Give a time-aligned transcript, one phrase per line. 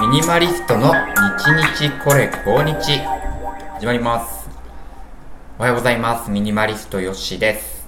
[0.00, 0.92] ミニマリストの
[1.72, 2.98] 日日これ今日。
[3.74, 4.50] 始まります。
[5.56, 6.32] おはようございます。
[6.32, 7.86] ミニマリストよしです、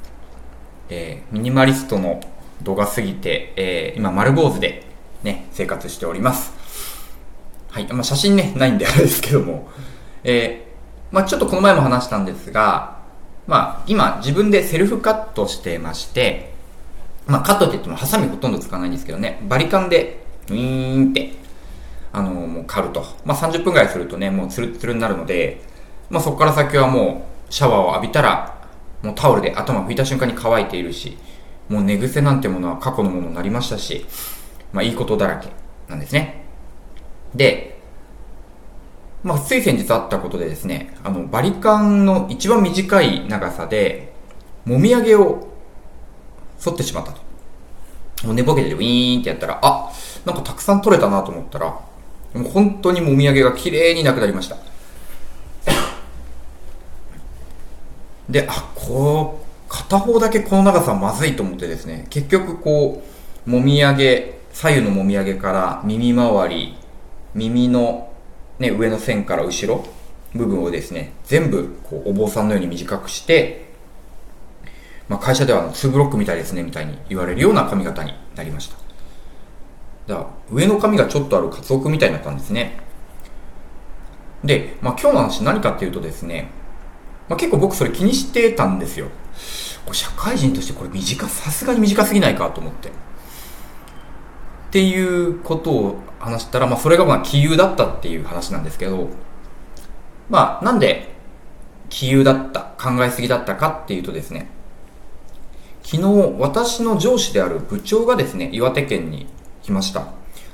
[0.91, 2.21] えーミニマリストの
[2.63, 4.87] 度が過ぎて、えー今丸坊主で
[5.25, 6.53] ね生活しております。
[7.71, 9.69] はい、まあ、写真ねないんであれですけども。
[10.23, 12.99] えーまあちょっとこの前も話したんですが
[13.49, 16.55] まあ今自分でセルフカットしてまして
[17.27, 21.33] まあ、カットって言ってもハサミほとんど使わないんですけどね、バリカンで、ウィーンって、
[22.13, 23.05] あのもう刈ると。
[23.25, 25.61] まあ、30分くらいするとね、もうツルツルになるので、
[26.11, 28.69] まあ、そこから先はもう、シャワーを浴びたら、
[29.03, 31.19] もうタオルで頭拭いた瞬間に乾いているし、
[31.69, 34.07] もう寝癖なんてものは過去のものになりましたし、
[34.73, 35.49] まあ、いいことだらけ
[35.89, 36.45] なんですね。
[37.35, 37.81] で、
[39.23, 44.13] まあ、つい先日あったことでですね、あの、バリカンの一番短い長さで、
[44.67, 45.49] もみあげを
[46.63, 47.21] 反ってしまったと。
[48.27, 49.91] もう寝ぼけてウィーンってやったら、あ、
[50.25, 51.85] なんかたくさん取れたなと思ったら、も
[52.37, 54.57] う本当にもみあげが綺麗になくなりました。
[58.29, 63.03] で、あ、こう、片方だけこの長さまずいと思ってですね、結局こ
[63.47, 66.77] う、もみあげ、左右のもみあげから耳周り、
[67.35, 68.13] 耳の
[68.59, 69.85] ね、上の線から後ろ
[70.35, 73.65] 部分をですね、全部こうお坊さんのように短くして、
[75.09, 78.84] まあ、会社ではあの2ブロックみたいですねみたいに言われるような髪型になりました
[80.07, 82.81] だから上の髪がちょっとあるカツオ君みたいになったんですね。
[84.45, 86.51] で、まあ、今日の話何かっていうとですね、
[87.29, 89.09] まあ、結構僕それ気にしてたんですよ。
[89.87, 92.89] これ社会人としてこれ短さすがに短すぎないかと思って。
[92.89, 92.93] っ
[94.75, 99.09] ていうことを話したら、まあ、それがまあ杞憂だったっていう話なんですけど
[100.29, 101.15] まあなんで
[101.91, 104.51] 杞憂だった考えすぎだったかっていうとですね
[105.85, 106.03] 昨日
[106.41, 109.29] 私の上司である部長がですね岩手県に
[109.65, 110.07] 来ました。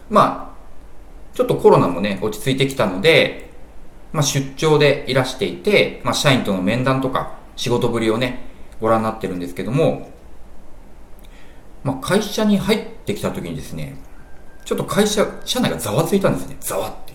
[0.08, 3.50] まあちょっとコロナもね落ち着いてきたので、
[4.12, 8.40] まあ、出張でいらしていて、まあ、社員との面談とか仕事ぶりをね
[8.80, 10.11] ご覧になってるんですけども、
[11.84, 13.96] まあ、会社に入ってきた時にですね
[14.64, 16.57] ちょっと会社社内がざわついたんですね。
[16.61, 17.13] ざわって。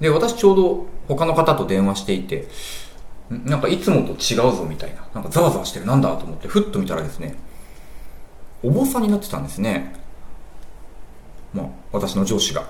[0.00, 2.48] で私ちょうど他の方と電話していて
[3.30, 5.86] なんかいつもと違うぞみたいな、なんかざわざわしてる。
[5.86, 7.34] なんだと思って、ふっと見たらですね、
[8.62, 9.94] お坊さんになってたんですね。
[11.52, 12.66] まあ、私の上司が。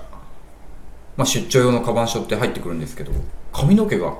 [1.15, 3.11] まあ、出張用のカバン背負って入ってくるんですけど、
[3.51, 4.15] 髪の毛が、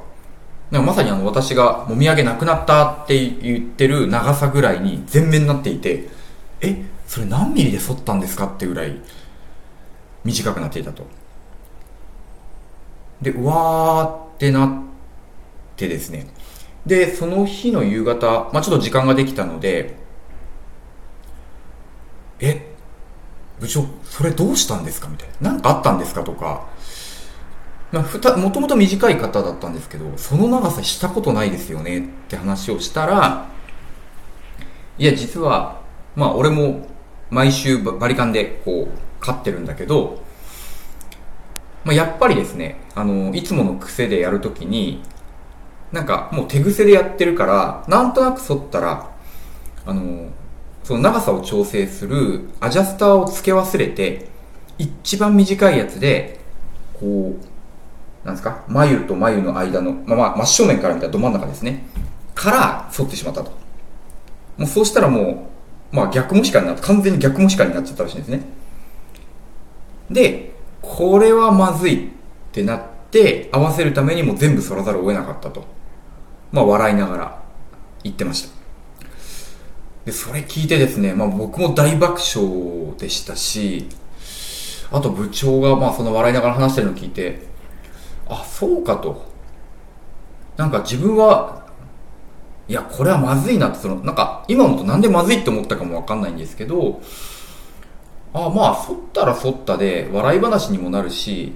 [0.72, 6.09] なんかまさにあの私がもみあげなくなったって言ってる長さぐらいに全面になっていて、
[6.61, 8.99] え、それ何ミリで剃ったんですかってぐらい
[10.25, 11.05] 短くなっていたと。
[13.22, 14.69] で、うわーってなっ
[15.78, 16.28] てですね。
[16.85, 19.95] で、その日の夕方、まあちょっと時間ができたので、
[22.40, 22.74] え、
[23.59, 25.08] 部長、それどうしたんですか？
[25.08, 25.52] みたいな。
[25.52, 26.24] なんかあったんですか？
[26.24, 26.68] とか、
[27.92, 33.50] まあ、ふた、もともと短い方だったんですけど、その長さしたことないですよねって話をしたら、
[34.97, 35.81] いや、実は、
[36.16, 36.88] まあ俺も
[37.30, 40.22] 毎週バリカンでこう、飼ってるんだけど、
[41.84, 45.02] まあ、やっぱりですね、あの、いつもの癖でやるときに、
[45.92, 49.09] なんかもう手癖でやってるから、なんとなく反ったら、
[49.86, 50.28] あの、
[50.88, 54.30] その長さを調整するアジャスターを付け忘れて、
[54.78, 56.40] 一番短いやつで、
[56.94, 61.86] こう、なんですか、眉と眉の間の、まあ、まあ真正面から見たらど真ん中ですね。
[62.34, 63.52] から反ってしまったと。
[64.56, 65.50] もうそうしたらも
[65.92, 68.44] う、まあ逆もしかになって、完全に逆もしかになっちゃったらしいんですね。
[70.09, 72.09] で、これはまずいっ
[72.53, 72.81] てなっ
[73.12, 75.66] て、合わせるためにも全部反らざるを得なかったと。
[76.53, 77.44] まあ笑いながら
[78.03, 78.56] 言ってました。
[80.07, 83.90] で、それ聞いてですね、まあ僕も大爆笑でしたし、
[84.90, 87.41] あと部長がまあその笑いながら話してるのを聞いて、
[88.29, 89.29] あ、そうかと。
[90.56, 91.67] なんか自分は、
[92.69, 97.01] いや、これはまずいなって、その、なんか今思うとなんでまずいって思ったかもわかんないんですけど、
[98.31, 101.53] あまあ、反ったら反ったで、笑い話にもなるし、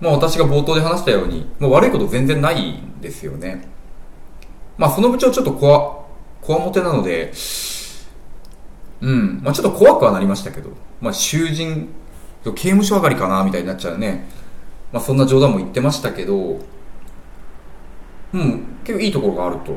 [0.00, 3.68] まあ私が冒頭で話したように、もう悪いこと全然ないんですよね。
[4.78, 6.02] まあその部長ちょっとこわ、
[6.40, 7.34] こわもてなので、
[9.02, 10.70] うん、まあちょっと怖くはなりましたけど、
[11.00, 11.88] まあ囚人、
[12.44, 14.28] 刑務所上がりかな、みたいになっちゃうね。
[14.92, 16.60] まあそんな冗談も言ってましたけど、
[18.32, 19.76] うん、結構いいところがあると。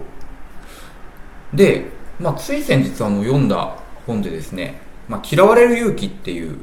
[1.53, 1.87] で、
[2.19, 3.75] まあつい先日あの読んだ
[4.05, 4.79] 本でですね、
[5.09, 6.59] まあ嫌われる勇気っていう、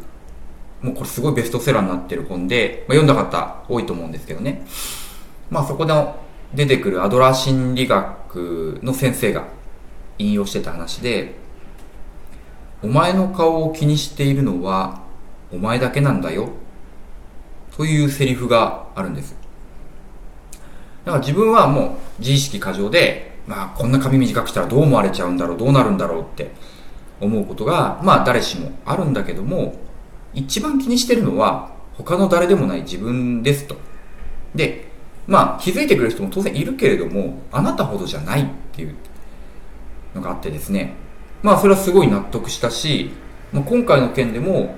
[0.82, 4.64] もうこれすごいベストセラーになってる本で、まあ、読んだ方多いと思うんですけどね。
[5.50, 5.92] まあそこで
[6.54, 9.48] 出てくるアドラー心理学の先生が
[10.18, 11.41] 引用してた話で、
[12.82, 15.02] お前の顔を気にしているのは
[15.52, 16.48] お前だけなんだよ。
[17.76, 19.36] というセリフがあるんです。
[21.04, 26.50] だから自分はもう自意識過剰で、まあこんな髪短くしたらどう思われちゃうんだろう、どうなるんだろうって
[27.20, 29.74] 思うことが、まあ誰しもあるんだけども、
[30.34, 33.76] 一番気にしてるのは他の誰でもない自分ですと。
[34.54, 34.90] で、
[35.26, 38.94] まあ気づいてくれる人も当然いるけれども、あなたほどじゃないっていう
[40.14, 40.94] のがあってですね。
[41.42, 43.10] まあそれはすごい納得したし、
[43.52, 44.76] まあ、今回の件でも、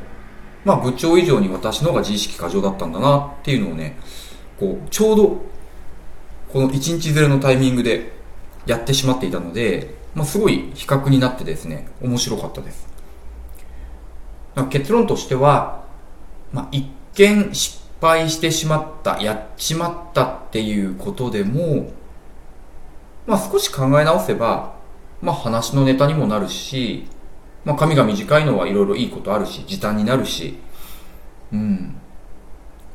[0.64, 3.98] まあ部長以上に私の方が自意識過剰だったんだなっていうのをね、
[4.58, 5.42] こう、ちょうど、
[6.52, 8.12] この1日ずれのタイミングで
[8.66, 12.88] やってしまっていたので、まあすごい比較になってですね、面白かったです。
[14.70, 15.84] 結論としては、
[16.52, 21.90] まあ一見失敗してしまった、やっちまったっていうことでも、
[23.26, 24.73] まあ少し考え直せば、
[25.24, 27.06] まあ話のネタにもなるし、
[27.64, 30.58] まあ髪が短いのはいろいろいいことあるし、時短になるし、
[31.50, 31.96] うん。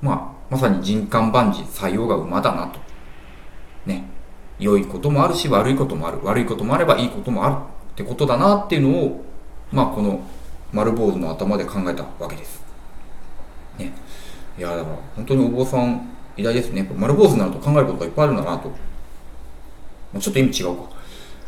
[0.01, 2.79] まあ、まさに人間万事採用が馬だなと。
[3.85, 4.03] ね。
[4.59, 6.19] 良いこともあるし、悪いこともある。
[6.23, 7.55] 悪いこともあればいいこともある
[7.93, 9.25] ってことだなっていうのを、
[9.71, 10.21] まあこの
[10.71, 12.61] 丸坊主の頭で考えたわけです。
[13.77, 13.91] ね。
[14.57, 16.89] いや、だから本当にお坊さん偉大ですね。
[16.95, 18.71] 丸坊主になると考えることがいっぱいあるんだなと。
[20.13, 20.83] まちょっと意味違うか。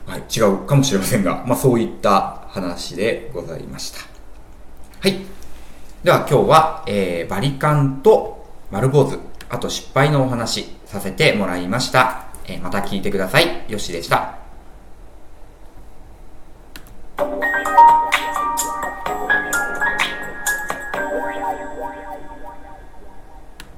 [0.06, 4.00] はい、違うかもしれませんが、まあそういった話でございました。
[5.00, 5.20] はい。
[6.04, 9.20] では今日は、えー、バリカンと丸坊主、
[9.50, 12.26] あと失敗のお話させてもらいました。
[12.46, 13.66] えー、また聞いてください。
[13.68, 14.41] よしでした。